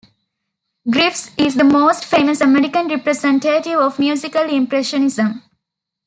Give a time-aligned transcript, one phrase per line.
[0.87, 5.43] Griffes is the most famous American representative of musical Impressionism.